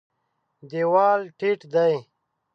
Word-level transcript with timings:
دېوال 0.69 1.21
ټیټ 1.39 1.61
دی. 1.73 1.93